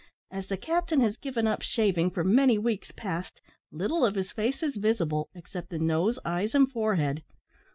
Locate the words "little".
3.71-4.03